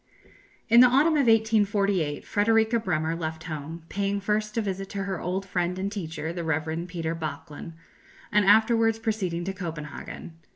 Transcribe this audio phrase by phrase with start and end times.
[0.67, 5.21] In the autumn of 1848 Frederika Bremer left home, paying first a visit to her
[5.21, 6.87] old friend and teacher, the Rev.
[6.87, 7.73] Peter Böklin,
[8.31, 10.39] and afterwards proceeding to Copenhagen.